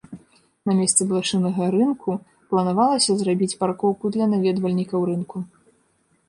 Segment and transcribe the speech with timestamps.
[0.67, 2.15] На месцы блышынага рынку
[2.53, 5.37] планавалася зрабіць паркоўку для наведвальнікаў рынку.